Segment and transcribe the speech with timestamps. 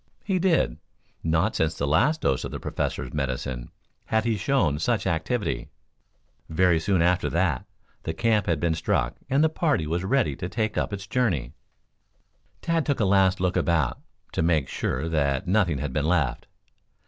[0.23, 0.77] He did.
[1.23, 3.69] Not since the last dose of the Professor's medicine
[4.05, 5.69] had he shown such activity.
[6.49, 7.67] Very soon after that
[8.01, 11.53] the camp had been struck and the party was ready to take up its journey.
[12.63, 13.99] Tad took a last look about,
[14.31, 16.47] to make sure that nothing had been left.